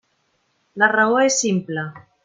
La 0.83 0.89
raó 0.95 1.21
és 1.27 1.39
simple. 1.47 1.89